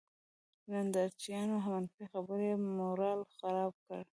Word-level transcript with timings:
نندارچيانو، 0.71 1.55
منفي 1.73 2.03
خبرې 2.11 2.45
یې 2.51 2.55
مورال 2.77 3.19
خراب 3.35 3.71
کړ. 3.85 4.01